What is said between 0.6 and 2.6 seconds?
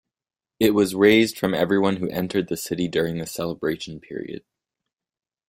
was raised from everyone who entered the